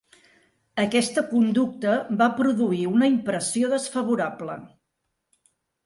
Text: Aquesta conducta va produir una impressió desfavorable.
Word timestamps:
Aquesta 0.83 1.23
conducta 1.33 1.99
va 2.23 2.29
produir 2.41 2.83
una 2.95 3.13
impressió 3.13 3.73
desfavorable. 3.79 4.61